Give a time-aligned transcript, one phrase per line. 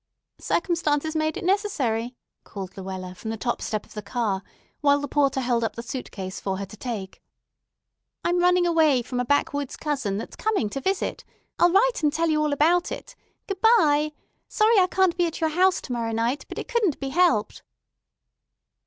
[0.39, 4.41] "Circumstances made it necessary," called Luella from the top step of the car
[4.79, 7.21] while the porter held up the suitcase for her to take.
[8.25, 11.23] "I'm running away from a backwoods cousin that's coming to visit.
[11.59, 13.15] I'll write and tell you all about it.
[13.45, 14.13] Good by.
[14.47, 17.61] Sorry I can't be at your house to morrow night, but it couldn't be helped."